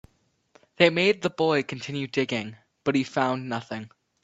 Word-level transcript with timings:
They 0.77 0.89
made 0.89 1.21
the 1.21 1.29
boy 1.29 1.61
continue 1.61 2.07
digging, 2.07 2.55
but 2.83 2.95
he 2.95 3.03
found 3.03 3.47
nothing. 3.47 3.91